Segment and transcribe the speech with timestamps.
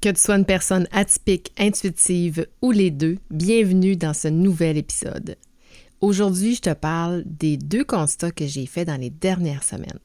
[0.00, 5.36] Que tu sois une personne atypique, intuitive ou les deux, bienvenue dans ce nouvel épisode.
[6.00, 9.98] Aujourd'hui, je te parle des deux constats que j'ai faits dans les dernières semaines.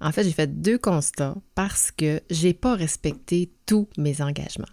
[0.00, 4.66] En fait, j'ai fait deux constats parce que j'ai pas respecté tous mes engagements.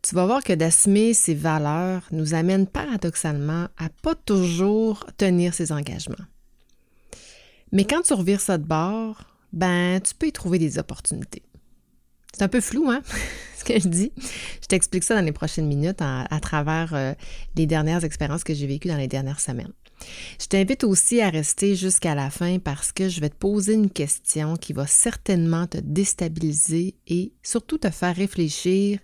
[0.00, 5.70] Tu vas voir que d'assumer ses valeurs nous amène paradoxalement à pas toujours tenir ses
[5.70, 6.16] engagements.
[7.72, 11.42] Mais quand tu revires ça de bord, ben, tu peux y trouver des opportunités.
[12.32, 13.02] C'est un peu flou, hein,
[13.58, 14.12] ce que je dis.
[14.62, 17.14] Je t'explique ça dans les prochaines minutes à, travers euh,
[17.56, 19.72] les dernières expériences que j'ai vécues dans les dernières semaines.
[20.40, 23.90] Je t'invite aussi à rester jusqu'à la fin parce que je vais te poser une
[23.90, 29.00] question qui va certainement te déstabiliser et surtout te faire réfléchir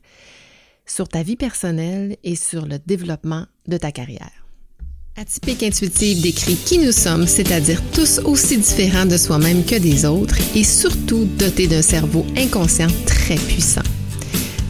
[0.86, 4.43] sur ta vie personnelle et sur le développement de ta carrière.
[5.16, 10.36] Atypique Intuitive décrit qui nous sommes, c'est-à-dire tous aussi différents de soi-même que des autres
[10.56, 13.82] et surtout dotés d'un cerveau inconscient très puissant.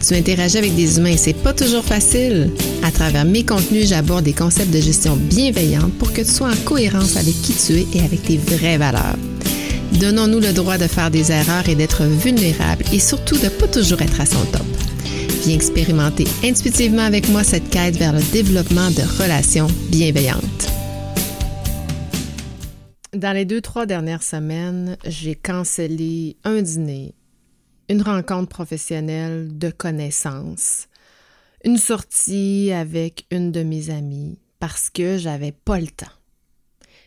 [0.07, 2.51] Tu interagis avec des humains et c'est pas toujours facile.
[2.83, 6.63] À travers mes contenus, j'aborde des concepts de gestion bienveillante pour que tu sois en
[6.63, 9.17] cohérence avec qui tu es et avec tes vraies valeurs.
[9.93, 14.03] Donnons-nous le droit de faire des erreurs et d'être vulnérables et surtout de pas toujours
[14.03, 14.61] être à son top.
[15.45, 20.41] Viens expérimenter intuitivement avec moi cette quête vers le développement de relations bienveillantes.
[23.13, 27.13] Dans les deux, trois dernières semaines, j'ai cancellé un dîner,
[27.89, 30.87] une rencontre professionnelle de connaissances,
[31.63, 36.07] une sortie avec une de mes amies parce que j'avais pas le temps.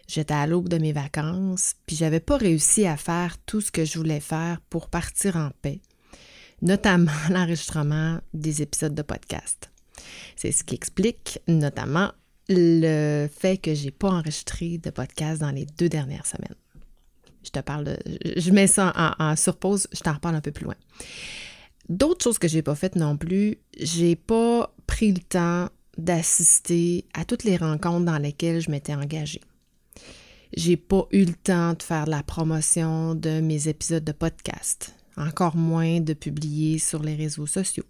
[0.06, 3.84] J'étais à l'aube de mes vacances, puis j'avais pas réussi à faire tout ce que
[3.84, 5.80] je voulais faire pour partir en paix
[6.62, 9.70] notamment l'enregistrement des épisodes de podcast.
[10.36, 12.12] C'est ce qui explique notamment
[12.48, 16.54] le fait que j'ai pas enregistré de podcast dans les deux dernières semaines.
[17.44, 17.96] Je te parle.
[18.36, 20.74] Je mets ça en, en surpose, je t'en reparle un peu plus loin.
[21.88, 27.24] D'autres choses que j'ai pas faites non plus, j'ai pas pris le temps d'assister à
[27.24, 29.40] toutes les rencontres dans lesquelles je m'étais engagée.
[30.54, 35.56] J'ai pas eu le temps de faire la promotion de mes épisodes de podcast encore
[35.56, 37.84] moins de publier sur les réseaux sociaux.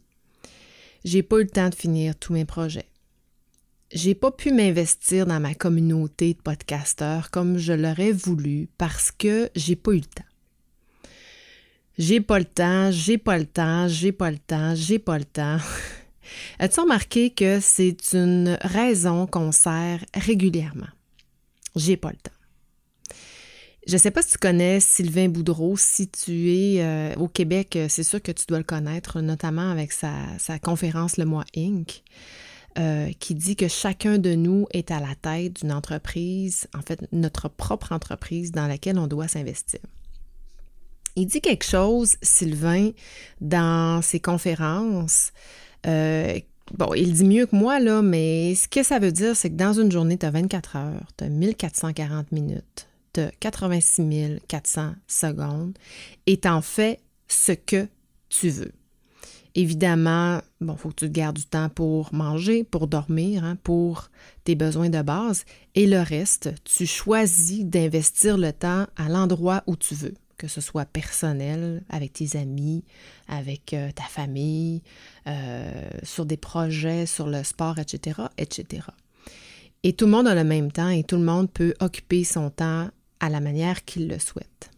[1.05, 2.89] J'ai pas eu le temps de finir tous mes projets.
[3.93, 9.49] J'ai pas pu m'investir dans ma communauté de podcasteurs comme je l'aurais voulu parce que
[9.55, 10.25] j'ai pas eu le temps.
[11.97, 15.25] J'ai pas le temps, j'ai pas le temps, j'ai pas le temps, j'ai pas le
[15.25, 15.59] temps.
[16.59, 20.87] As-tu remarqué que c'est une raison qu'on sert régulièrement?
[21.75, 22.38] J'ai pas le temps.
[23.89, 25.79] Je ne sais pas si tu connais Sylvain Boudreau.
[25.79, 29.71] Si tu es euh, au Québec, euh, c'est sûr que tu dois le connaître, notamment
[29.71, 30.13] avec sa,
[30.63, 32.03] conférence Le Mois Inc.,
[32.79, 37.01] euh, qui dit que chacun de nous est à la tête d'une entreprise, en fait,
[37.13, 39.81] notre propre entreprise dans laquelle on doit s'investir.
[41.17, 42.91] Il dit quelque chose, Sylvain,
[43.41, 45.33] dans ses conférences.
[45.85, 49.57] bon, il dit mieux que moi, là, mais ce que ça veut dire, c'est que
[49.57, 55.77] dans une journée, tu as 24 heures, tu as 1440 minutes de 86 400 secondes
[56.27, 57.89] et t'en fais ce que
[58.29, 58.73] tu veux.
[59.55, 64.11] Évidemment, bon, faut que tu gardes du temps pour manger, pour dormir, hein, pour
[64.45, 65.45] tes besoins de base.
[65.75, 70.61] Et le reste, tu choisis d'investir le temps à l'endroit où tu veux, que ce
[70.61, 72.85] soit personnel, avec tes amis,
[73.27, 74.83] avec euh, ta famille,
[75.27, 78.83] euh, sur des projets, sur le sport, etc., etc.
[79.83, 82.51] Et tout le monde a le même temps et tout le monde peut occuper son
[82.51, 82.89] temps
[83.21, 84.71] à la manière qu'il le souhaite.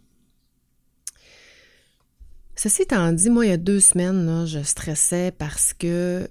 [2.57, 6.29] Ceci étant dit, moi, il y a deux semaines, je stressais parce que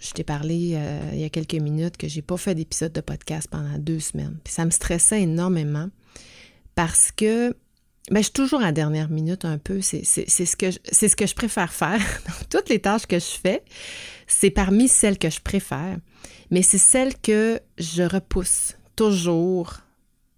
[0.00, 3.00] je t'ai parlé euh, il y a quelques minutes que j'ai pas fait d'épisode de
[3.00, 4.38] podcast pendant deux semaines.
[4.46, 5.88] Ça me stressait énormément
[6.74, 7.54] parce que
[8.10, 9.80] ben, je suis toujours à dernière minute un peu.
[9.80, 12.00] C'est ce, que je, ce que je préfère faire.
[12.50, 13.62] Toutes les tâches que je fais,
[14.26, 15.98] c'est parmi celles que je préfère,
[16.50, 19.80] mais c'est celles que je repousse toujours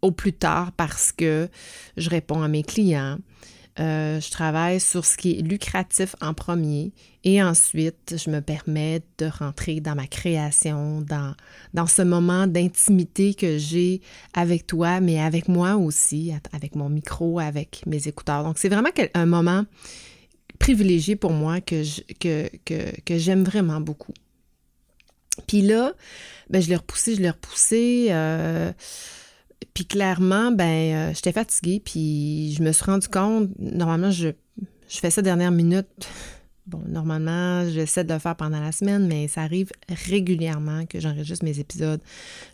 [0.02, 1.48] au plus tard parce que
[1.96, 3.18] je réponds à mes clients.
[3.80, 6.92] Euh, je travaille sur ce qui est lucratif en premier
[7.24, 13.56] et ensuite je me permets de rentrer dans ma création, dans, ce moment d'intimité que
[13.56, 14.02] j'ai
[14.34, 18.44] avec toi, mais avec moi aussi, avec mon micro, avec mes écouteurs.
[18.44, 19.64] Donc c'est vraiment un moment
[20.58, 21.82] privilégié pour moi que,
[23.08, 24.12] j'aime vraiment beaucoup.
[25.46, 25.94] Puis là,
[26.50, 28.08] ben, je l'ai repoussé, je l'ai repoussé.
[28.10, 28.70] Euh,
[29.74, 30.64] puis clairement, ben,
[31.10, 34.28] euh, j'étais fatiguée, puis je me suis rendu compte, normalement, je,
[34.88, 35.86] je fais ça dernière minute.
[36.66, 41.44] Bon, normalement, j'essaie de le faire pendant la semaine, mais ça arrive régulièrement que j'enregistre
[41.44, 42.00] mes épisodes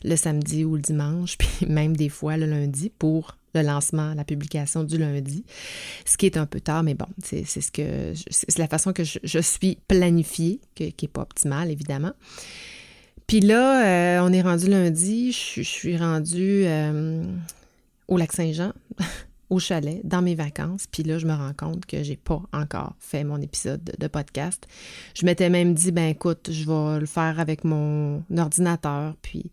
[0.03, 4.25] le samedi ou le dimanche, puis même des fois le lundi pour le lancement, la
[4.25, 5.45] publication du lundi,
[6.05, 9.05] ce qui est un peu tard, mais bon, c'est ce que c'est la façon que
[9.05, 12.13] je, suis planifiée, qui n'est pas optimale, évidemment.
[13.29, 17.23] Puis là, euh, on est rendu lundi, je, suis rendue euh,
[18.09, 18.73] au lac Saint-Jean,
[19.51, 20.87] au chalet, dans mes vacances.
[20.91, 24.67] Puis là, je me rends compte que j'ai pas encore fait mon épisode de, podcast.
[25.15, 29.15] Je m'étais même dit, ben écoute, je vais le faire avec mon ordinateur.
[29.21, 29.51] Puis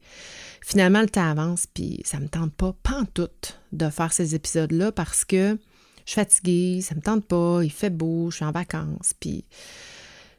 [0.61, 5.25] finalement, le temps avance, puis ça me tente pas, pantoute, de faire ces épisodes-là parce
[5.25, 5.57] que
[6.05, 9.13] je suis fatiguée, ça me tente pas, il fait beau, je suis en vacances.
[9.19, 9.43] Puis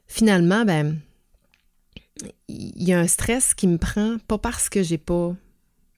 [0.07, 0.99] finalement, ben
[2.49, 5.35] il y a un stress qui me prend, pas parce que j'ai pas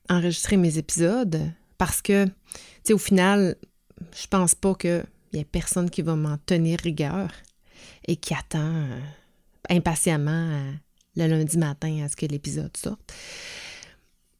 [0.09, 2.33] enregistré mes épisodes, parce que, tu
[2.85, 3.57] sais, au final,
[4.21, 7.31] je pense pas qu'il y ait personne qui va m'en tenir rigueur
[8.07, 9.01] et qui attend euh,
[9.69, 10.73] impatiemment euh,
[11.17, 13.13] le lundi matin à ce que l'épisode sorte.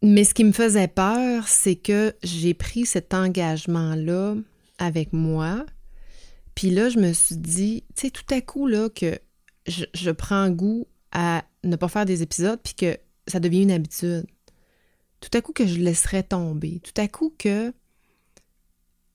[0.03, 4.37] Mais ce qui me faisait peur, c'est que j'ai pris cet engagement-là
[4.79, 5.67] avec moi.
[6.55, 9.19] Puis là, je me suis dit, tu sais, tout à coup, là, que
[9.67, 14.27] je prends goût à ne pas faire des épisodes, puis que ça devient une habitude.
[15.21, 16.81] Tout à coup que je laisserais tomber.
[16.81, 17.73] Tout à coup que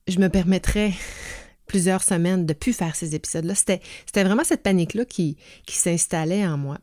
[0.07, 0.93] je me permettrais
[1.65, 3.55] plusieurs semaines de plus faire ces épisodes-là.
[3.55, 3.81] C'était,
[4.23, 6.77] vraiment cette panique-là qui, qui s'installait en moi.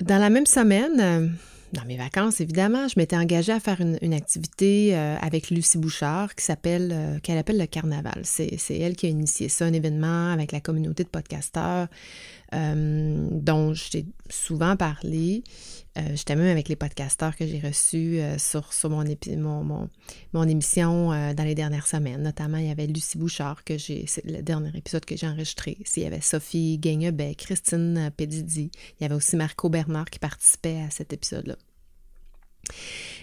[0.00, 1.28] Dans la même semaine, euh,
[1.72, 6.34] dans mes vacances, évidemment, je m'étais engagée à faire une, activité euh, avec Lucie Bouchard
[6.34, 8.22] qui s'appelle, euh, qu'elle appelle le Carnaval.
[8.24, 11.88] C'est, elle qui a initié ça, un événement avec la communauté de podcasteurs
[12.54, 15.44] euh, dont je t'ai souvent parlé.
[16.14, 19.02] J'étais même avec les podcasteurs que j'ai reçus sur, sur mon,
[19.64, 19.88] mon,
[20.34, 22.22] mon, émission dans les dernières semaines.
[22.22, 25.78] Notamment, il y avait Lucie Bouchard, que j'ai, le dernier épisode que j'ai enregistré.
[25.96, 28.70] Il y avait Sophie Gagnebec, Christine Pedidi.
[29.00, 31.56] Il y avait aussi Marco Bernard qui participait à cet épisode-là.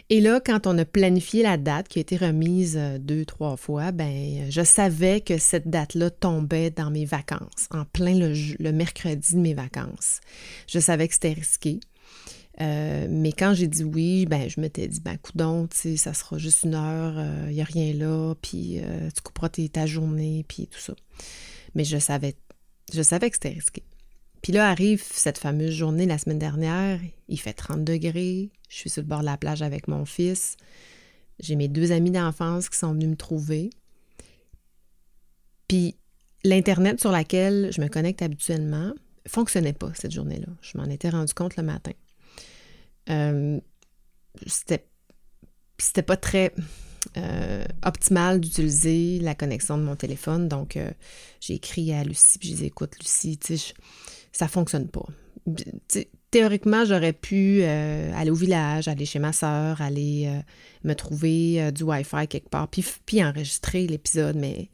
[0.09, 3.55] Et là, quand on a planifié la date qui a été remise euh, deux, trois
[3.55, 9.33] fois, ben, je savais que cette date-là tombait dans mes vacances, en plein le, mercredi
[9.33, 10.19] de mes vacances.
[10.67, 11.79] Je savais que c'était risqué.
[12.61, 16.63] Euh, mais quand j'ai dit oui, ben, je m'étais dit, ben, coudon, ça sera juste
[16.63, 18.79] une heure, il euh, n'y a rien là, puis
[19.15, 20.93] tu couperas ta journée, puis tout ça.
[21.75, 22.35] Mais je savais,
[22.93, 23.83] je savais que c'était risqué.
[24.43, 26.99] Puis là arrive cette fameuse journée la semaine dernière,
[27.29, 30.57] il fait 30 degrés, je suis sur le bord de la plage avec mon fils,
[31.39, 33.69] j'ai mes deux amis d'enfance qui sont venus me trouver.
[35.69, 35.95] Puis
[36.43, 38.93] l'Internet sur laquelle je me connecte habituellement
[39.27, 40.51] fonctionnait pas cette journée-là.
[40.61, 41.93] Je m'en étais rendu compte le matin.
[43.09, 43.61] Euh,
[44.45, 44.83] c'était,
[46.05, 46.53] pas très
[47.15, 50.49] euh, optimal d'utiliser la connexion de mon téléphone.
[50.49, 50.91] Donc, euh,
[51.39, 53.73] j'ai écrit à Lucie, puis j'ai dit Écoute, Lucie, tu sais,
[54.33, 55.05] ça fonctionne pas.
[56.31, 60.41] théoriquement, j'aurais pu euh, aller au village, aller chez ma sœur, aller euh,
[60.83, 64.69] me trouver euh, du Wi-Fi quelque part, puis, enregistrer l'épisode, mais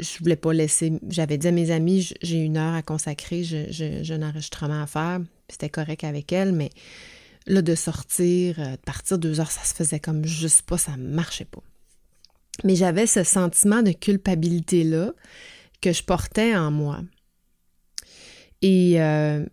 [0.00, 0.92] je voulais pas laisser.
[1.08, 5.20] J'avais dit à mes amis, j'ai une heure à consacrer, j'ai un enregistrement à faire,
[5.48, 6.70] c'était correct avec elle, mais
[7.46, 11.44] là, de sortir, de partir deux heures, ça se faisait comme juste pas, ça marchait
[11.44, 11.62] pas.
[12.64, 15.12] Mais j'avais ce sentiment de culpabilité-là
[15.80, 17.00] que je portais en moi.
[18.64, 19.44] Et euh,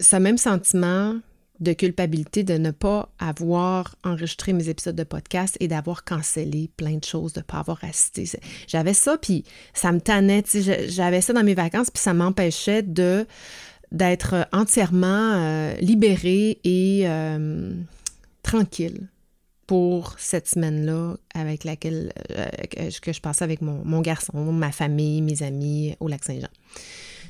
[0.00, 1.16] ce même sentiment
[1.60, 6.96] de culpabilité de ne pas avoir enregistré mes épisodes de podcast et d'avoir cancellé plein
[6.96, 8.28] de choses, de ne pas avoir assisté.
[8.66, 9.44] J'avais ça, puis
[9.74, 10.42] ça me tannait.
[10.88, 17.72] J'avais ça dans mes vacances, puis ça m'empêchait d'être entièrement euh, libérée et euh,
[18.42, 19.06] tranquille
[19.68, 22.12] pour cette semaine-là avec laquelle
[23.02, 26.48] que je passais avec mon, mon garçon, ma famille, mes amis au lac Saint-Jean.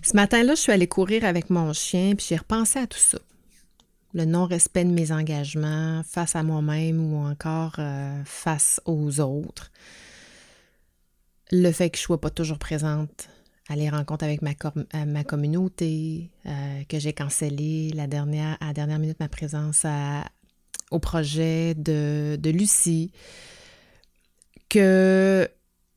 [0.03, 3.19] Ce matin-là, je suis allée courir avec mon chien, puis j'ai repensé à tout ça.
[4.15, 9.71] Le non-respect de mes engagements face à moi-même ou encore euh, face aux autres.
[11.51, 13.29] Le fait que je ne sois pas toujours présente
[13.69, 18.73] à les rencontres avec ma, euh, communauté, euh, que j'ai cancellé la dernière, à la
[18.73, 19.85] dernière minute ma présence
[20.91, 23.13] au projet de, de Lucie,
[24.71, 25.49] que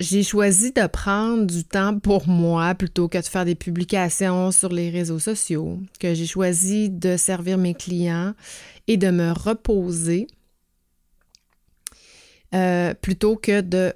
[0.02, 4.70] j'ai choisi de prendre du temps pour moi plutôt que de faire des publications sur
[4.70, 8.34] les réseaux sociaux, que j'ai choisi de servir mes clients
[8.88, 10.28] et de me reposer
[12.54, 13.94] euh, plutôt que de,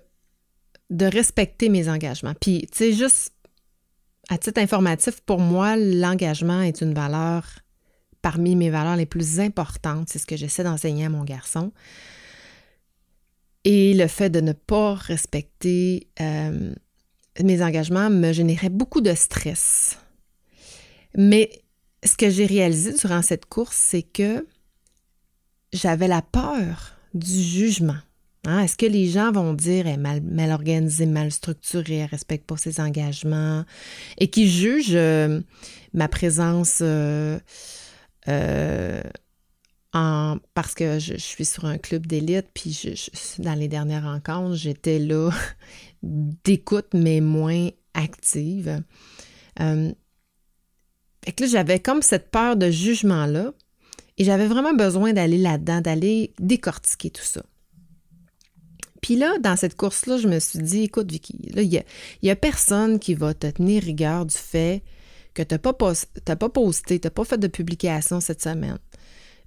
[0.90, 2.34] de respecter mes engagements.
[2.40, 3.34] Puis, tu sais, juste
[4.30, 7.44] à titre informatif, pour moi, l'engagement est une valeur
[8.22, 10.10] parmi mes valeurs les plus importantes.
[10.10, 11.72] C'est ce que j'essaie d'enseigner à mon garçon.
[13.66, 16.74] Et le fait de ne pas respecter euh,
[17.44, 19.98] mes engagements me générait beaucoup de stress.
[21.18, 21.50] Mais
[22.04, 24.46] ce que j'ai réalisé durant cette course, c'est que
[25.74, 27.98] j'avais la peur du jugement.
[28.46, 28.60] Hein?
[28.60, 32.46] Est-ce que les gens vont dire elle est mal, mal organisée, mal structurée, elle respecte
[32.46, 33.64] pas ses engagements
[34.18, 35.42] et qui jugent euh,
[35.94, 37.40] ma présence euh,
[38.28, 39.02] euh,
[40.54, 42.94] parce que je, suis sur un club d'élite, puis
[43.40, 45.30] dans les dernières rencontres, j'étais là
[46.04, 48.82] d'écoute, mais moins active.
[49.60, 49.94] et
[51.32, 53.54] que là, j'avais comme cette peur de jugement-là.
[54.18, 57.44] Et j'avais vraiment besoin d'aller là-dedans, d'aller décortiquer tout ça.
[59.02, 61.84] Puis là, dans cette course-là, je me suis dit, écoute, Vicky, il
[62.24, 64.84] n'y a, personne qui va te tenir rigueur du fait
[65.34, 68.80] que tu n'as pas, pas posté, tu n'as pas fait de publication cette semaine,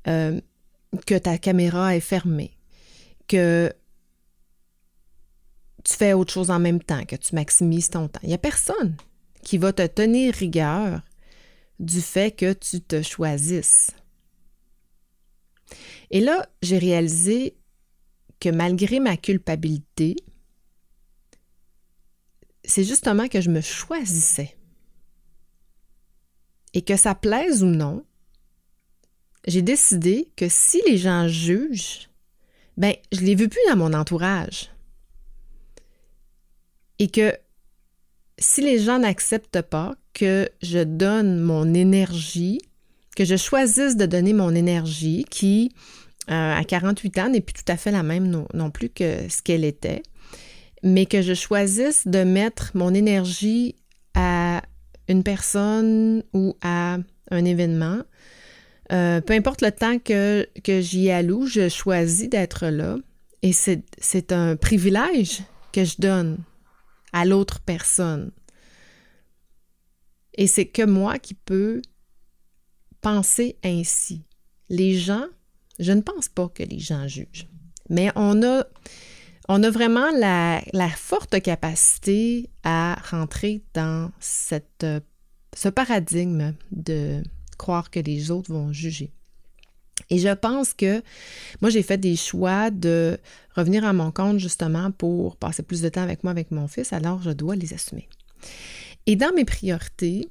[0.06, 0.40] euh,
[1.06, 2.56] que ta caméra est fermée,
[3.26, 3.72] que
[5.84, 8.20] tu fais autre chose en même temps, que tu maximises ton temps.
[8.22, 8.96] Il n'y a personne
[9.42, 11.00] qui va te tenir rigueur
[11.78, 13.90] du fait que tu te choisisses.
[16.10, 17.56] Et là, j'ai réalisé
[18.40, 20.16] que malgré ma culpabilité,
[22.64, 24.56] c'est justement que je me choisissais.
[26.74, 28.04] Et que ça plaise ou non,
[29.48, 32.08] j'ai décidé que si les gens jugent,
[32.76, 34.70] ben, je ne les veux plus dans mon entourage.
[36.98, 37.32] Et que
[38.38, 42.60] si les gens n'acceptent pas que je donne mon énergie,
[43.16, 45.72] que je choisisse de donner mon énergie qui
[46.30, 49.42] euh, à 48 ans n'est plus tout à fait la même non, plus que ce
[49.42, 50.02] qu'elle était,
[50.82, 53.76] mais que je choisisse de mettre mon énergie
[54.14, 54.62] à
[55.08, 56.98] une personne ou à
[57.30, 58.02] un événement,
[58.92, 62.96] euh, peu importe le temps que, j'y alloue, je choisis d'être là.
[63.42, 65.42] Et c'est un privilège
[65.72, 66.38] que je donne
[67.12, 68.32] à l'autre personne.
[70.34, 71.82] Et c'est que moi qui peux
[73.00, 74.24] penser ainsi.
[74.68, 75.26] Les gens
[75.78, 77.48] je ne pense pas que les gens jugent.
[77.88, 80.60] Mais on a, vraiment la,
[80.96, 84.86] forte capacité à rentrer dans cette,
[85.54, 87.22] ce paradigme de
[87.58, 89.12] croire que les autres vont juger.
[90.10, 91.02] Et je pense que
[91.60, 93.18] moi, j'ai fait des choix de
[93.54, 96.92] revenir à mon compte justement pour passer plus de temps avec moi, avec mon fils,
[96.92, 98.08] alors je dois les assumer.
[99.06, 100.28] Et dans mes priorités,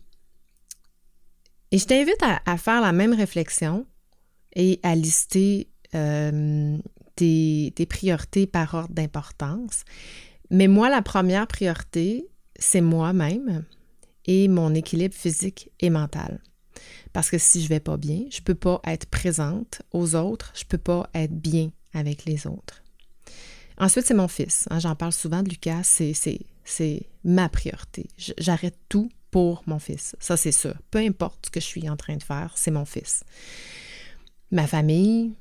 [1.72, 3.86] et je t'invite à faire la même réflexion,
[4.58, 6.78] et à lister euh,
[7.16, 9.84] tes, priorités par ordre d'importance.
[10.50, 13.64] Mais moi, la première priorité, c'est moi-même
[14.26, 16.42] et mon équilibre physique et mental.
[17.18, 20.66] Parce que si je vais pas bien, je peux pas être présente aux autres, je
[20.66, 22.84] peux pas être bien avec les autres.
[23.80, 24.68] Ensuite, c'est mon fils.
[24.70, 28.08] Hein, j'en parle souvent de Lucas, c'est ma priorité.
[28.38, 30.16] J'arrête tout pour mon fils.
[30.20, 30.76] Ça, c'est sûr.
[30.92, 33.24] Peu importe ce que je suis en train de faire, c'est mon fils
[34.52, 35.34] ma famille,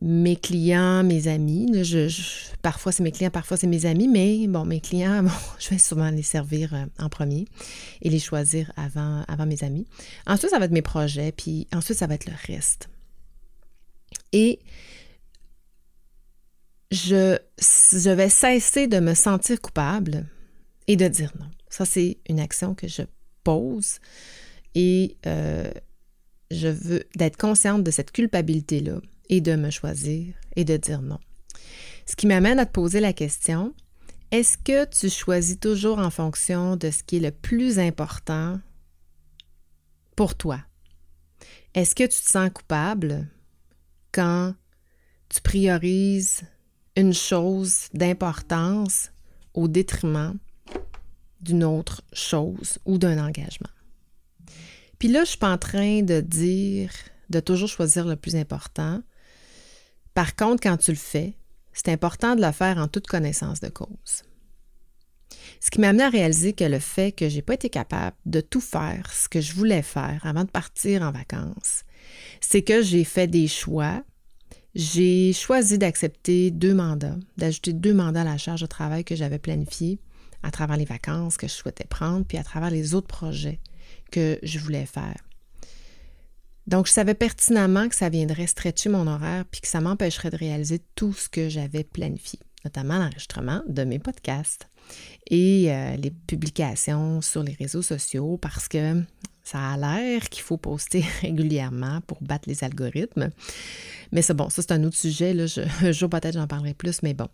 [0.00, 1.70] mes clients, mes amis.
[2.62, 5.24] parfois, c'est mes clients, parfois, c'est mes amis, mais bon, mes clients,
[5.58, 7.46] je vais souvent les servir euh, en premier
[8.02, 9.86] et les choisir avant, avant mes amis.
[10.26, 12.88] Ensuite, ça va être mes projets, puis ensuite, ça va être le reste.
[14.32, 14.60] Et
[16.90, 17.36] je,
[18.10, 20.26] vais cesser de me sentir coupable
[20.86, 21.46] et de dire non.
[21.68, 23.02] Ça, c'est une action que je
[23.44, 23.98] pose
[24.74, 25.70] et euh,
[26.50, 31.18] je veux d'être consciente de cette culpabilité-là et de me choisir et de dire non.
[32.04, 33.72] Ce qui m'amène à te poser la question,
[34.32, 38.60] est-ce que tu choisis toujours en fonction de ce qui est le plus important
[40.16, 40.60] pour toi?
[41.74, 43.28] Est-ce que tu te sens coupable
[44.12, 44.54] quand
[45.28, 46.42] tu priorises
[46.96, 49.12] une chose d'importance
[49.54, 50.36] au détriment
[51.40, 53.70] d'une autre chose ou d'un engagement?
[54.98, 56.90] Puis là, je suis pas en train de dire
[57.30, 59.00] de toujours choisir le plus important.
[60.14, 61.34] Par contre, quand tu le fais,
[61.72, 64.24] c'est important de le faire en toute connaissance de cause.
[65.60, 68.40] Ce qui m'a amené à réaliser que le fait que j'ai pas été capable de
[68.40, 71.84] tout faire ce que je voulais faire avant de partir en vacances,
[72.40, 74.02] c'est que j'ai fait des choix.
[74.74, 79.38] J'ai choisi d'accepter deux mandats, d'ajouter deux mandats à la charge de travail que j'avais
[79.38, 79.98] planifié
[80.42, 83.60] à travers les vacances que je souhaitais prendre, puis à travers les autres projets
[84.10, 85.16] que je voulais faire.
[86.70, 90.36] Donc, je savais pertinemment que ça viendrait stretcher mon horaire puis que ça m'empêcherait de
[90.36, 94.68] réaliser tout ce que j'avais planifié, notamment l'enregistrement de mes podcasts
[95.28, 99.02] et euh, les publications sur les réseaux sociaux parce que
[99.42, 103.30] ça a l'air qu'il faut poster régulièrement pour battre les algorithmes.
[104.12, 105.34] Mais c'est bon, ça c'est un autre sujet.
[105.34, 105.46] Là.
[105.82, 107.26] un jour peut-être j'en parlerai plus, mais bon.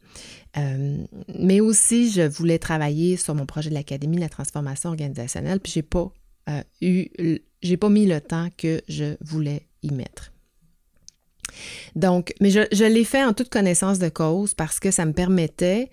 [0.56, 1.04] Euh,
[1.38, 5.82] mais aussi, je voulais travailler sur mon projet de l'Académie la transformation organisationnelle, puis j'ai
[5.82, 6.10] pas
[6.80, 7.08] eu,
[7.62, 10.32] j'ai pas mis le temps que je voulais y mettre.
[11.94, 15.90] Donc, mais je, l'ai fait en toute connaissance de cause parce que ça me permettait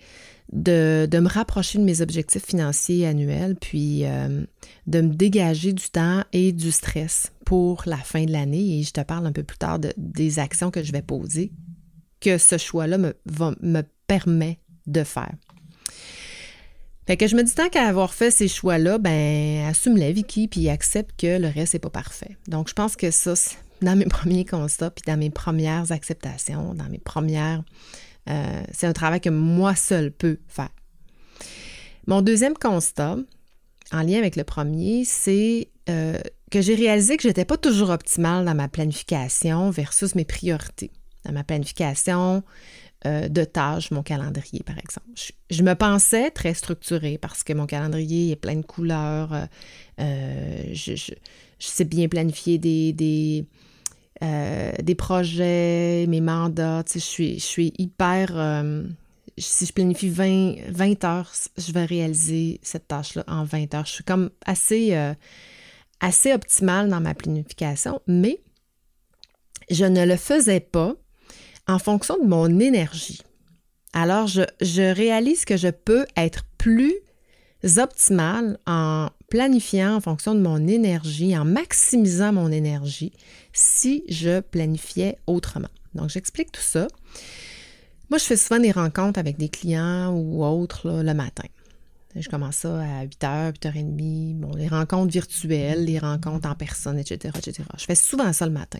[0.52, 4.44] de, me rapprocher de mes objectifs financiers annuels, puis euh,
[4.86, 8.78] de me dégager du temps et du stress pour la fin de l'année.
[8.78, 11.52] Et je te parle un peu plus tard des actions que je vais poser,
[12.20, 13.14] que ce choix-là me,
[13.62, 15.34] me permet de faire.
[17.06, 20.68] Fait que je me dis tant qu'à avoir fait ces choix-là, ben assume-les, Vicky, puis
[20.68, 22.36] accepte que le reste n'est pas parfait.
[22.48, 23.34] Donc, je pense que ça,
[23.82, 27.62] dans mes premiers constats, puis dans mes premières acceptations, dans mes premières...
[28.30, 30.70] Euh, c'est un travail que moi seul peux faire.
[32.06, 33.16] Mon deuxième constat,
[33.92, 36.18] en lien avec le premier, c'est euh,
[36.50, 40.90] que j'ai réalisé que je n'étais pas toujours optimale dans ma planification versus mes priorités.
[41.24, 42.42] Dans ma planification,
[43.06, 45.06] euh, de tâches, mon calendrier, par exemple.
[45.50, 49.34] Je, me pensais très structurée parce que mon calendrier est plein de couleurs.
[49.34, 49.46] Euh,
[50.00, 51.12] euh, je,
[51.58, 53.44] sais bien planifier des, des,
[54.82, 56.82] des projets, mes mandats.
[56.90, 58.64] je, suis, je suis hyper.
[59.36, 63.86] si je planifie 20, 20 heures, je vais réaliser cette tâche-là en 20 heures.
[63.86, 64.96] Je suis comme assez,
[66.00, 68.40] assez optimale dans ma planification, mais
[69.68, 70.96] je ne le faisais pas
[71.66, 73.20] en fonction de mon énergie.
[73.92, 76.94] Alors, je, réalise que je peux être plus
[77.76, 83.12] optimale en planifiant en fonction de mon énergie, en maximisant mon énergie
[83.52, 85.68] si je planifiais autrement.
[85.94, 86.88] Donc, j'explique tout ça.
[88.10, 91.44] Moi, je fais souvent des rencontres avec des clients ou autres le matin.
[92.16, 97.34] Je commence ça à 8h, 8h30, bon, les rencontres virtuelles, les rencontres en personne, etc.,
[97.36, 97.64] etc.
[97.76, 98.78] Je fais souvent ça le matin.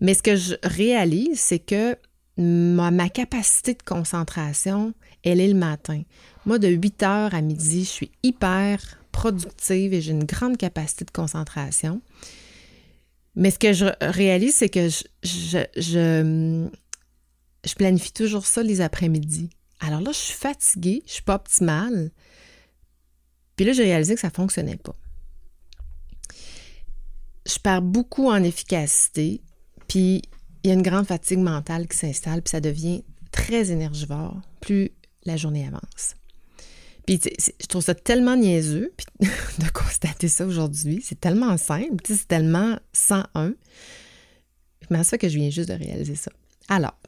[0.00, 1.96] Mais ce que je réalise, c'est que
[2.38, 6.02] ma, capacité de concentration, elle est le matin.
[6.44, 11.04] Moi, de 8 heures à midi, je suis hyper productive et j'ai une grande capacité
[11.04, 12.00] de concentration.
[13.34, 16.68] Mais ce que je réalise, c'est que je, je,
[17.76, 19.50] planifie toujours ça les après-midi.
[19.80, 22.10] Alors là, je suis fatiguée, je suis pas optimale.
[23.56, 24.94] Puis là, j'ai réalisé que ça fonctionnait pas.
[27.46, 29.40] Je perds beaucoup en efficacité.
[29.88, 30.22] Puis
[30.62, 34.90] il y a une grande fatigue mentale qui s'installe, puis ça devient très énergivore plus
[35.24, 36.14] la journée avance.
[37.06, 41.00] Puis je trouve ça tellement niaiseux de constater ça aujourd'hui.
[41.04, 43.54] C'est tellement simple, c'est tellement 101.
[44.90, 46.32] Mais ça que je viens juste de réaliser ça.
[46.68, 46.98] Alors,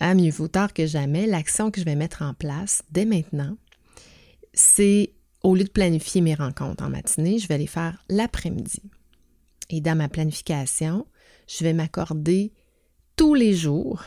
[0.00, 3.56] à mieux vaut tard que jamais, l'action que je vais mettre en place dès maintenant,
[4.54, 8.82] c'est au lieu de planifier mes rencontres en matinée, je vais les faire l'après-midi.
[9.70, 11.06] Et dans ma planification,
[11.46, 12.52] je vais m'accorder
[13.16, 14.04] tous les jours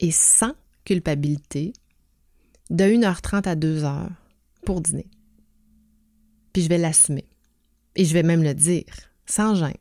[0.00, 0.52] et sans
[0.84, 1.72] culpabilité
[2.70, 4.08] de 1h30 à 2h
[4.64, 5.08] pour dîner.
[6.52, 7.26] Puis je vais l'assumer.
[7.96, 8.84] Et je vais même le dire,
[9.24, 9.72] sans gêne.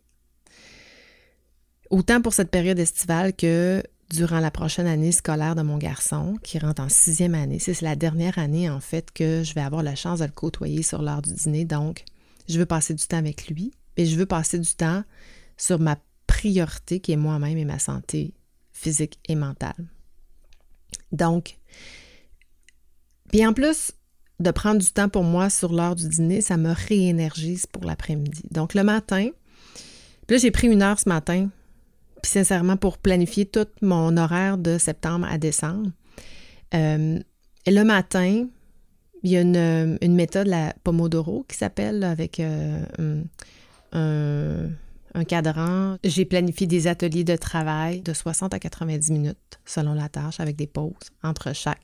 [1.90, 6.60] Autant pour cette période estivale que durant la prochaine année scolaire de mon garçon, qui
[6.60, 7.60] rentre en sixième année.
[7.60, 10.84] C'est la dernière année, en fait, que je vais avoir la chance de le côtoyer
[10.84, 11.66] sur l'heure du dîner.
[11.66, 12.04] Donc,
[12.48, 15.04] je veux passer du temps avec lui, mais je veux passer du temps
[15.58, 18.34] sur ma priorité qui est moi-même et ma santé
[18.74, 19.86] physique et mentale.
[21.12, 21.58] Donc,
[23.30, 23.94] puis en plus
[24.40, 28.44] de prendre du temps pour moi sur l'heure du dîner, ça me réénergise pour l'après-midi.
[28.52, 29.30] Donc le matin,
[30.30, 31.50] là j'ai pris une heure ce matin,
[32.22, 35.90] puis sincèrement pour planifier tout mon horaire de septembre à décembre.
[36.74, 37.20] Euh,
[37.66, 38.46] et le matin,
[39.24, 42.84] il y a une, méthode, la Pomodoro, qui s'appelle avec euh,
[43.92, 44.70] un
[45.24, 45.98] cadran.
[46.04, 50.56] J'ai planifié des ateliers de travail de 60 à 90 minutes selon la tâche avec
[50.56, 51.82] des pauses entre chaque.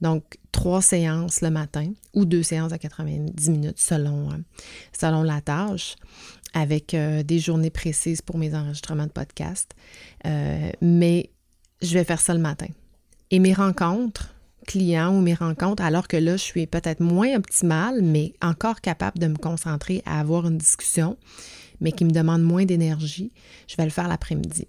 [0.00, 4.36] Donc, trois séances le matin ou deux séances à 90 minutes selon, euh,
[4.98, 5.96] selon la tâche
[6.54, 9.72] avec euh, des journées précises pour mes enregistrements de podcast.
[10.26, 11.30] Euh, mais
[11.80, 12.68] je vais faire ça le matin.
[13.30, 14.34] Et mes rencontres
[14.66, 19.18] clients ou mes rencontres, alors que là, je suis peut-être moins optimale, mais encore capable
[19.18, 21.16] de me concentrer à avoir une discussion,
[21.82, 23.32] mais qui me demande moins d'énergie,
[23.68, 24.68] je vais le faire l'après-midi.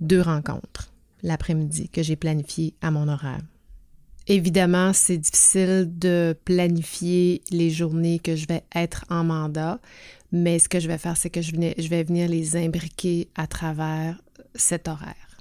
[0.00, 3.40] Deux rencontres l'après-midi que j'ai planifiées à mon horaire.
[4.26, 9.80] Évidemment, c'est difficile de planifier les journées que je vais être en mandat,
[10.32, 14.20] mais ce que je vais faire, c'est que je, vais venir les imbriquer à travers
[14.54, 15.38] cet horaire.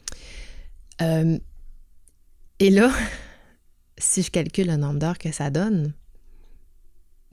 [1.02, 1.38] Euh,
[2.60, 2.92] et là,
[3.98, 5.94] si je calcule le nombre d'heures que ça donne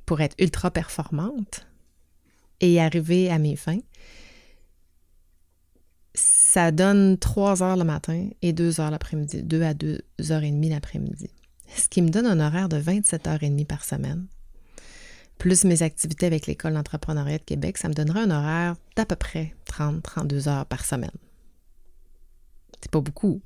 [0.07, 1.67] pour être ultra performante,
[2.61, 3.81] et arriver à mes fins,
[6.15, 10.51] ça donne 3 heures le matin et 2 heures l'après-midi, 2 à 2 heures et
[10.51, 11.31] demie l'après-midi.
[11.77, 14.27] Ce qui me donne un horaire de 27 heures et demie par semaine
[15.41, 19.17] plus mes activités avec l'École d'entrepreneuriat de Québec, ça me donnerait un horaire d'à peu
[19.17, 21.11] près 30-32 heures par semaine.
[22.83, 23.41] C'est pas beaucoup.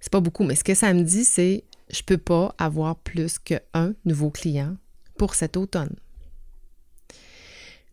[0.00, 3.38] C'est pas beaucoup, mais ce que ça me dit, c'est je peux pas avoir plus
[3.38, 4.76] qu'un nouveau client
[5.16, 5.94] pour cet automne.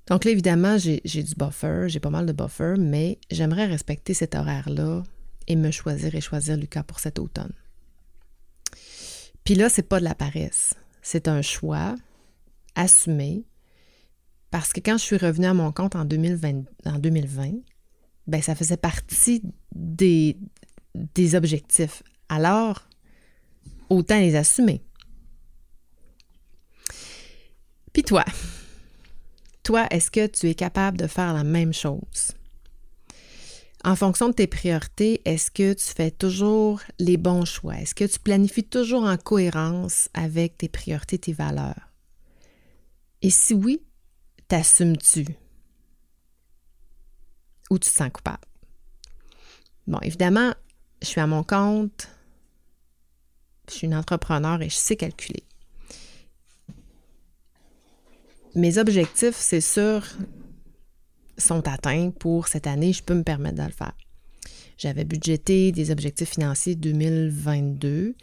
[0.07, 4.35] Donc là, évidemment, j'ai du buffer, j'ai pas mal de buffer, mais j'aimerais respecter cet
[4.35, 5.03] horaire-là
[5.47, 7.53] et me choisir et choisir Lucas pour cet automne.
[9.43, 10.73] Puis là, c'est pas de la paresse.
[11.01, 11.95] C'est un choix
[12.75, 13.43] assumé
[14.51, 17.53] parce que quand je suis revenue à mon compte en 2020, en 2020
[18.27, 19.41] ben, ça faisait partie
[19.73, 20.37] des,
[20.95, 22.03] des objectifs.
[22.29, 22.87] Alors,
[23.89, 24.81] autant les assumer.
[27.91, 28.23] Puis toi,
[29.63, 32.33] toi, est-ce que tu es capable de faire la même chose?
[33.85, 37.75] En fonction de tes priorités, est-ce que tu fais toujours les bons choix?
[37.75, 41.89] Est-ce que tu planifies toujours en cohérence avec tes priorités, tes valeurs?
[43.21, 43.81] Et si oui,
[44.47, 45.25] t'assumes-tu?
[47.69, 48.45] Ou tu te sens coupable?
[49.87, 50.53] Bon, évidemment,
[51.01, 52.07] je suis à mon compte,
[53.67, 55.43] je suis une entrepreneur et je sais calculer.
[58.55, 60.05] Mes objectifs, c'est sûr,
[61.37, 62.93] sont atteints pour cette année.
[62.93, 63.93] Je peux me permettre de le faire.
[64.77, 68.15] J'avais budgété des objectifs financiers 2022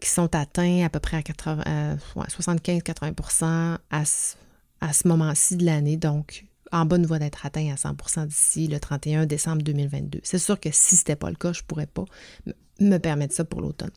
[0.00, 5.96] qui sont atteints à peu près à, 75-80% à, à ce moment-ci de l'année.
[5.96, 10.20] Donc, en bonne voie d'être atteint à 100% d'ici le 31 décembre 2022.
[10.22, 12.04] C'est sûr que si ce n'était pas le cas, je ne pourrais pas
[12.80, 13.92] me permettre ça pour l'automne.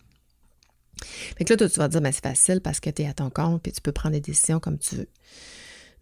[1.38, 3.08] Fait que là, toi, tu vas te dire, ben, c'est facile parce que tu es
[3.08, 5.10] à ton compte et tu peux prendre des décisions comme tu veux.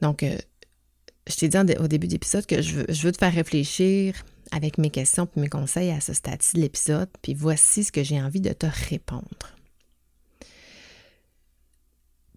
[0.02, 0.38] Donc, euh,
[1.28, 4.16] je t'ai dit au début de l'épisode que je veux, te faire réfléchir
[4.52, 8.04] avec mes questions et mes conseils à ce stade-ci de l'épisode, puis voici ce que
[8.04, 9.56] j'ai envie de te répondre.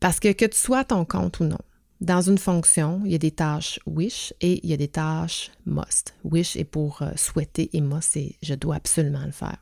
[0.00, 1.58] Parce que que tu sois ton compte ou non,
[2.00, 5.50] dans une fonction, il y a des tâches wish et il y a des tâches
[5.66, 6.14] must.
[6.22, 9.58] Wish est pour euh, souhaiter et must c'est je dois absolument le faire.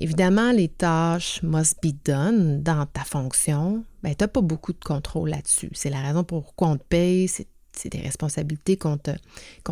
[0.00, 4.78] Évidemment, les tâches must be done dans ta fonction, ben, tu n'as pas beaucoup de
[4.78, 5.70] contrôle là-dessus.
[5.72, 9.10] C'est la raison pourquoi on te paye, c'est des responsabilités qu'on te,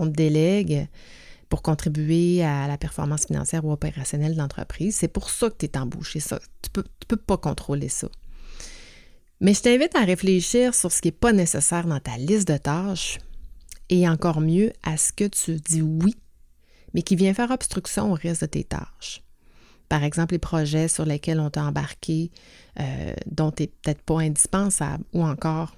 [0.06, 0.88] délègue
[1.48, 4.96] pour contribuer à la performance financière ou opérationnelle de l'entreprise.
[4.96, 6.18] C'est pour ça que tu es embauché.
[6.18, 6.40] Ça.
[6.60, 8.08] Tu ne peux pas contrôler ça.
[9.40, 12.56] Mais je t'invite à réfléchir sur ce qui n'est pas nécessaire dans ta liste de
[12.56, 13.18] tâches
[13.90, 16.16] et encore mieux à ce que tu dis oui,
[16.94, 19.22] mais qui vient faire obstruction au reste de tes tâches.
[19.88, 22.30] Par exemple, les projets sur lesquels on t'a embarqué,
[22.80, 25.76] euh, dont tu n'es peut-être pas indispensable, ou encore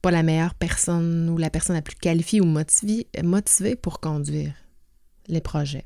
[0.00, 4.54] pas la meilleure personne ou la personne la plus qualifiée ou motivée, pour conduire
[5.26, 5.84] les projets.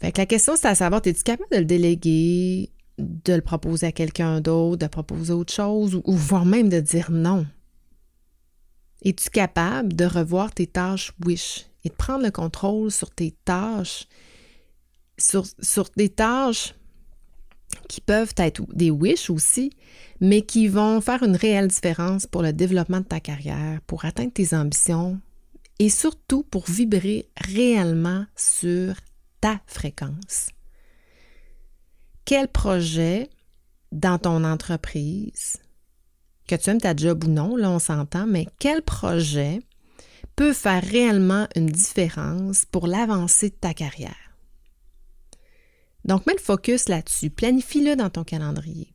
[0.00, 3.92] Fait la question, c'est à savoir, es-tu capable de le déléguer, de le proposer à
[3.92, 7.46] quelqu'un d'autre, de proposer autre chose, ou voire même de dire non?
[9.04, 14.06] Es-tu capable de revoir tes tâches Wish et de prendre le contrôle sur tes tâches
[15.18, 15.44] sur,
[15.96, 16.74] des tâches
[17.88, 19.70] qui peuvent être des wish aussi,
[20.20, 24.32] mais qui vont faire une réelle différence pour le développement de ta carrière, pour atteindre
[24.32, 25.20] tes ambitions
[25.78, 28.94] et surtout pour vibrer réellement sur
[29.40, 30.50] ta fréquence.
[32.24, 33.28] Quel projet
[33.90, 35.56] dans ton entreprise,
[36.46, 39.60] que tu aimes ta job ou non, là on s'entend, mais quel projet
[40.36, 44.31] peut faire réellement une différence pour l'avancée de ta carrière?
[46.04, 47.30] Donc, mets le focus là-dessus.
[47.30, 48.92] Planifie-le dans ton calendrier.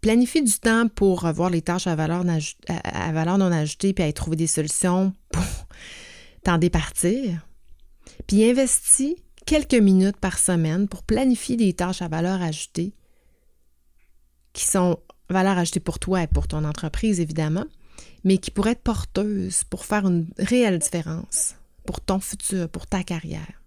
[0.00, 2.24] Planifie du temps pour revoir les tâches à valeur,
[2.68, 5.42] à valeur non ajoutée puis à trouver des solutions pour
[6.44, 7.46] t'en départir.
[8.26, 12.94] Puis investis quelques minutes par semaine pour planifier des tâches à valeur ajoutée
[14.52, 17.66] qui sont valeur ajoutée pour toi et pour ton entreprise, évidemment,
[18.24, 23.02] mais qui pourraient être porteuses pour faire une réelle différence pour ton futur, pour ta
[23.02, 23.62] carrière.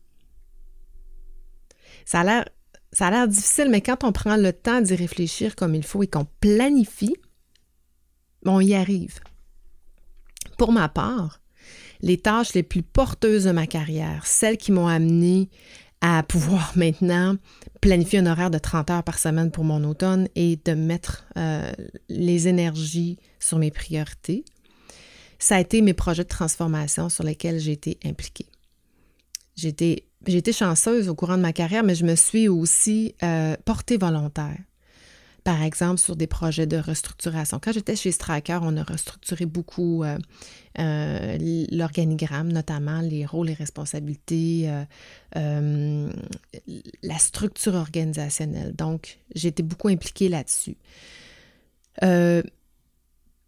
[2.10, 2.45] Ça a l'air
[2.91, 6.26] ça difficile, mais quand on prend le temps d'y réfléchir comme il faut et qu'on
[6.39, 7.15] planifie,
[8.48, 9.19] on y arrive.
[10.58, 11.39] Pour ma part,
[12.02, 15.52] les tâches les plus porteuses de ma carrière, celles qui m'ont amené
[16.02, 17.36] à pouvoir maintenant
[17.80, 21.72] planifier un horaire de 30 heures par semaine pour mon automne et de mettre euh,
[22.10, 24.45] les énergies sur mes priorités,
[25.38, 28.48] ça a été mes projets de transformation sur lesquels j'ai été impliquée.
[29.56, 33.15] J'ai été j'ai été chanceuse au courant de ma carrière, mais je me suis aussi
[33.23, 34.58] euh, portée volontaire.
[35.45, 37.60] Par exemple, sur des projets de restructuration.
[37.63, 40.17] Quand j'étais chez Stracker, on a restructuré beaucoup euh,
[40.77, 44.69] euh, l'organigramme, notamment les rôles et responsabilités,
[45.34, 46.10] la
[47.17, 48.75] structure organisationnelle.
[48.75, 50.75] Donc, j'ai été beaucoup impliquée là-dessus.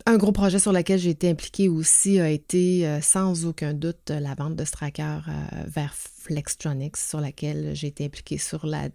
[0.05, 4.09] Un gros projet sur lequel j'ai été impliquée aussi a été euh, sans aucun doute
[4.09, 8.89] la vente de Stracker euh, vers Flextronics, sur laquelle j'ai été impliquée sur la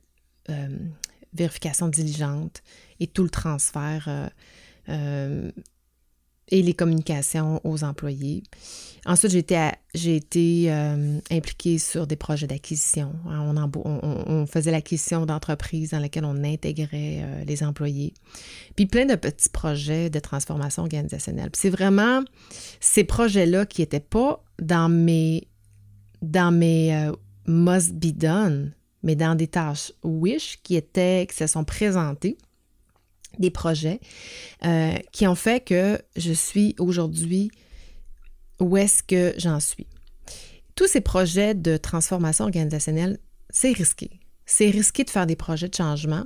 [1.32, 2.62] vérification diligente
[3.00, 4.30] et tout le transfert
[6.48, 8.42] et les communications aux employés.
[9.04, 9.52] Ensuite,
[9.94, 13.12] j'ai été, euh, impliquée sur des projets d'acquisition.
[13.28, 18.14] Hein, on, on, faisait l'acquisition d'entreprises dans lesquelles on intégrait euh, les employés.
[18.74, 21.50] Puis plein de petits projets de transformation organisationnelle.
[21.52, 22.22] c'est vraiment
[22.80, 25.48] ces projets-là qui n'étaient pas dans mes,
[26.22, 27.12] dans mes euh,
[27.46, 32.38] must be done, mais dans des tâches wish qui étaient, qui se sont présentées
[33.38, 34.00] des projets
[34.64, 37.50] euh, qui ont fait que je suis aujourd'hui
[38.60, 39.86] où est-ce que j'en suis.
[40.74, 43.18] Tous ces projets de transformation organisationnelle,
[43.50, 44.10] c'est risqué.
[44.44, 46.24] C'est risqué de faire des projets de changement.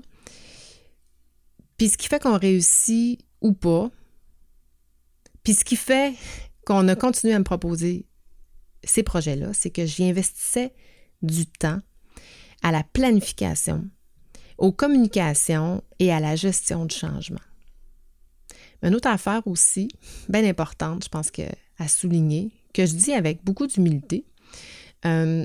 [1.76, 3.90] Puis ce qui fait qu'on réussit ou pas,
[5.42, 6.14] puis ce qui fait
[6.66, 8.06] qu'on a continué à me proposer
[8.84, 10.74] ces projets-là, c'est que j'y investissais
[11.22, 11.80] du temps
[12.62, 13.88] à la planification,
[14.60, 17.40] aux communications et à la gestion du changement.
[18.82, 19.88] Une autre affaire aussi,
[20.28, 21.42] bien importante, je pense que
[21.78, 24.24] à souligner, que je dis avec beaucoup d'humilité,
[25.06, 25.44] euh,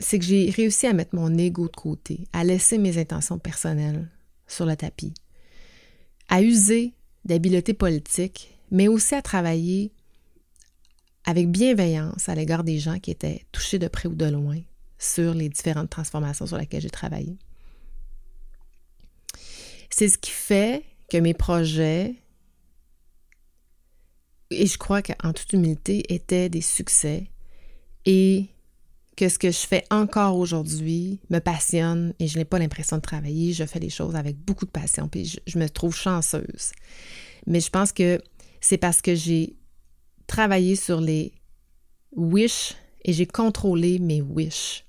[0.00, 4.10] c'est que j'ai réussi à mettre mon ego de côté, à laisser mes intentions personnelles
[4.46, 5.12] sur le tapis,
[6.28, 9.92] à user d'habileté politique, mais aussi à travailler
[11.24, 14.60] avec bienveillance à l'égard des gens qui étaient touchés de près ou de loin
[14.98, 17.36] sur les différentes transformations sur lesquelles j'ai travaillé.
[19.90, 22.14] C'est ce qui fait que mes projets,
[24.50, 27.30] et je crois qu'en toute humilité, étaient des succès
[28.04, 28.46] et
[29.16, 33.02] que ce que je fais encore aujourd'hui me passionne et je n'ai pas l'impression de
[33.02, 33.52] travailler.
[33.52, 36.72] Je fais les choses avec beaucoup de passion puis je, je me trouve chanceuse.
[37.46, 38.20] Mais je pense que
[38.60, 39.56] c'est parce que j'ai
[40.26, 41.32] travaillé sur les
[42.14, 44.85] wish et j'ai contrôlé mes wish.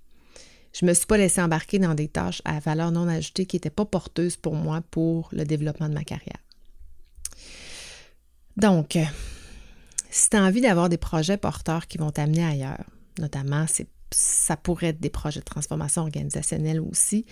[0.78, 3.56] Je ne me suis pas laissé embarquer dans des tâches à valeur non ajoutée qui
[3.56, 6.38] n'étaient pas porteuses pour moi pour le développement de ma carrière.
[8.58, 9.04] Donc, euh,
[10.12, 12.84] si tu as envie d'avoir des projets porteurs qui vont t'amener ailleurs,
[13.18, 13.66] notamment
[14.12, 17.26] ça pourrait être des projets de transformation organisationnelle aussi,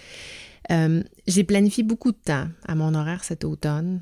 [0.71, 4.01] euh, j'ai planifié beaucoup de temps à mon horaire cet automne,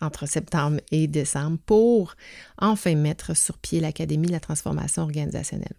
[0.00, 2.14] entre septembre et décembre, pour
[2.56, 5.76] enfin mettre sur pied l'Académie de la transformation organisationnelle.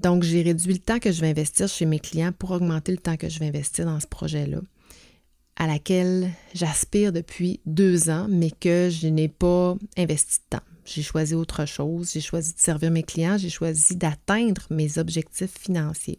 [0.00, 2.98] Donc, j'ai réduit le temps que je vais investir chez mes clients pour augmenter le
[2.98, 4.60] temps que je vais investir dans ce projet-là,
[5.56, 10.64] à laquelle j'aspire depuis deux ans, mais que je n'ai pas investi de temps.
[10.86, 15.58] J'ai choisi autre chose, j'ai choisi de servir mes clients, j'ai choisi d'atteindre mes objectifs
[15.58, 16.18] financiers.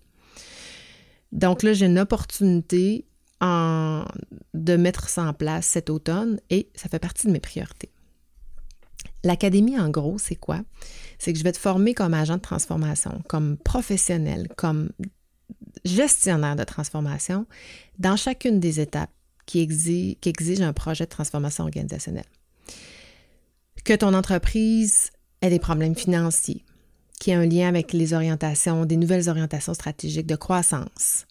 [1.32, 3.06] Donc là, j'ai une opportunité
[3.42, 7.90] de mettre ça en place cet automne et ça fait partie de mes priorités.
[9.24, 10.62] L'académie, en gros, c'est quoi?
[11.22, 14.90] C'est que je vais te former comme agent de transformation, comme professionnel, comme
[15.86, 17.46] gestionnaire de transformation
[18.00, 19.12] dans chacune des étapes
[19.46, 22.26] qui, exigent un projet de transformation organisationnelle.
[23.84, 25.12] Que ton entreprise
[25.44, 26.66] ait des problèmes financiers,
[27.20, 31.28] qui ait un lien avec les orientations, des nouvelles orientations stratégiques de croissance,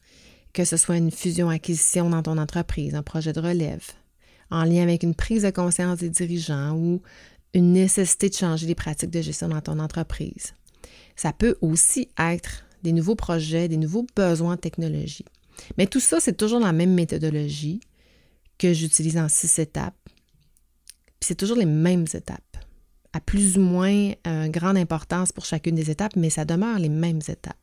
[0.53, 3.90] que ce soit une fusion-acquisition dans ton entreprise, un projet de relève,
[4.53, 7.03] en lien avec une prise de conscience des dirigeants ou
[7.54, 10.54] une nécessité de changer les pratiques de gestion dans ton entreprise.
[11.16, 15.24] Ça peut aussi être des nouveaux projets, des nouveaux besoins de technologie.
[15.76, 17.80] Mais tout ça, c'est toujours la même méthodologie
[18.58, 19.94] que j'utilise en six étapes.
[21.18, 22.56] Puis c'est toujours les mêmes étapes,
[23.12, 26.88] à plus ou moins euh, grande importance pour chacune des étapes, mais ça demeure les
[26.88, 27.56] mêmes étapes.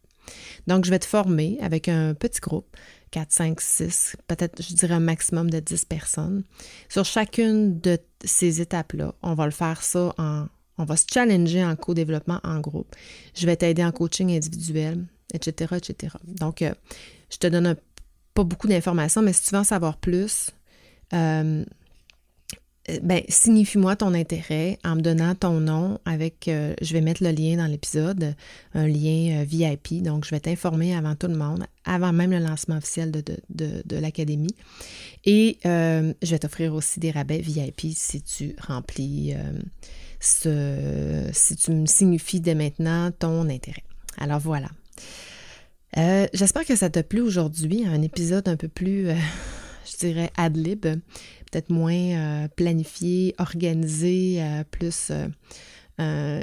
[0.68, 2.68] Donc, je vais te former avec un petit groupe,
[3.12, 6.44] 4, 5, 6, peut-être, je dirais un maximum de 10 personnes.
[6.90, 10.48] Sur chacune de ces étapes-là, on va le faire ça en.
[10.80, 12.96] On va se challenger en co-développement en groupe.
[13.34, 16.16] Je vais t'aider en coaching individuel, etc., etc.
[16.24, 16.72] Donc, euh,
[17.32, 17.76] je te donne
[18.36, 20.52] pas beaucoup d'informations, mais si tu veux en savoir plus,
[21.14, 21.66] euh,
[23.02, 27.32] ben, signifie-moi ton intérêt en me donnant ton nom avec, euh, je vais mettre le
[27.32, 28.34] lien dans l'épisode,
[28.74, 30.02] un lien euh, VIP.
[30.02, 33.96] Donc, je vais t'informer avant tout le monde, avant même le lancement officiel de, de,
[33.98, 34.56] l'Académie.
[35.26, 39.34] Et je vais t'offrir aussi des rabais VIP si tu remplis
[40.22, 43.84] ce, si tu me signifies dès maintenant ton intérêt.
[44.18, 44.70] Alors voilà.
[46.34, 49.10] J'espère que ça t'a plu aujourd'hui, un épisode un peu plus,
[49.90, 50.86] je dirais, ad lib
[51.50, 55.12] peut-être moins euh, planifié, organisé, euh, plus
[56.00, 56.42] euh,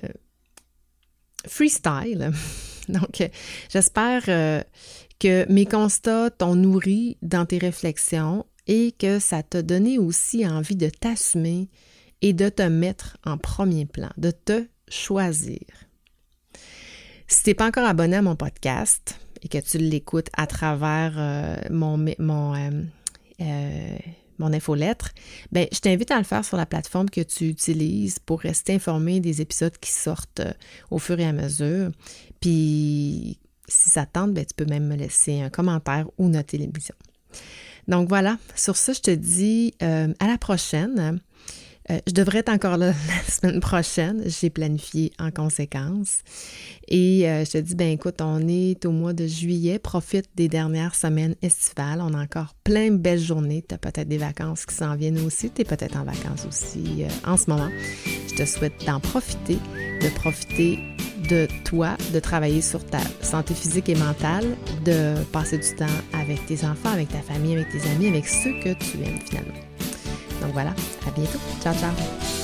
[1.46, 2.32] freestyle.
[2.88, 3.30] Donc,
[3.70, 4.24] j'espère
[5.18, 10.76] que mes constats t'ont nourri dans tes réflexions et que ça t'a donné aussi envie
[10.76, 11.70] de t'assumer
[12.20, 15.60] et de te mettre en premier plan, de te choisir.
[17.26, 21.14] Si tu n'es pas encore abonné à mon podcast et que tu l'écoutes à travers
[21.70, 22.54] mon, mon,
[23.40, 23.96] euh,
[24.38, 25.10] mon infolettre,
[25.52, 29.20] ben, je t'invite à le faire sur la plateforme que tu utilises pour rester informé
[29.20, 30.42] des épisodes qui sortent
[30.90, 31.90] au fur et à mesure.
[32.40, 36.94] Puis, si ça tente, ben, tu peux même me laisser un commentaire ou noter l'émission.
[37.86, 41.20] Donc voilà, sur ça, je te dis à la prochaine.
[41.90, 44.22] Euh, je devrais être encore là la semaine prochaine.
[44.26, 46.22] J'ai planifié en conséquence.
[46.88, 49.78] Et euh, je te dis, ben écoute, on est au mois de juillet.
[49.78, 52.00] Profite des dernières semaines estivales.
[52.00, 53.64] On a encore plein de belles journées.
[53.68, 55.50] Tu as peut-être des vacances qui s'en viennent aussi.
[55.50, 57.68] Tu es peut-être en vacances aussi euh, en ce moment.
[58.28, 59.58] Je te souhaite d'en profiter,
[60.00, 60.78] de profiter
[61.28, 64.44] de toi, de travailler sur ta santé physique et mentale,
[64.84, 68.52] de passer du temps avec tes enfants, avec ta famille, avec tes amis, avec ceux
[68.60, 69.73] que tu aimes finalement.
[70.44, 70.74] Donc voilà,
[71.06, 71.38] à bientôt.
[71.62, 72.43] Ciao, ciao.